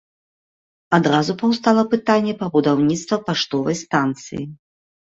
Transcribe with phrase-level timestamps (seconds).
[0.99, 4.43] Адразу паўстала пытанне пра будаўніцтва паштовай станцыі.